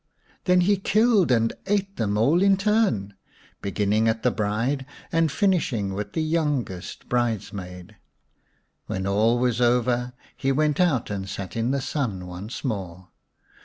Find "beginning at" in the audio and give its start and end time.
3.61-4.23